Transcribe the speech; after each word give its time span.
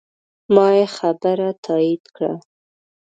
ما 0.53 0.67
یې 0.77 0.85
خبره 0.97 1.49
تایید 1.65 2.03
کړه. 2.15 2.33